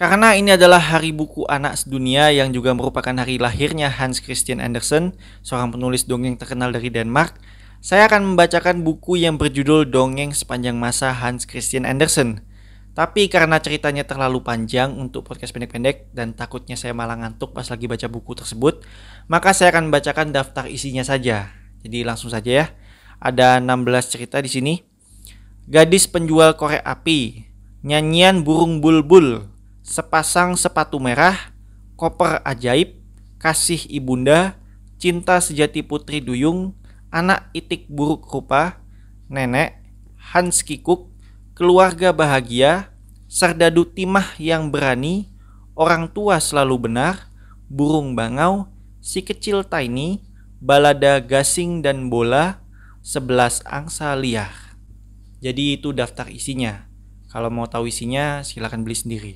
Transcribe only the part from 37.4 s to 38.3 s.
itik buruk